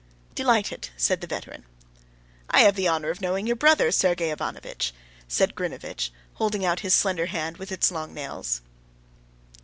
[0.33, 1.63] "Delighted," said the veteran.
[2.49, 4.95] "I have the honor of knowing your brother, Sergey Ivanovitch,"
[5.27, 8.61] said Grinevitch, holding out his slender hand with its long nails.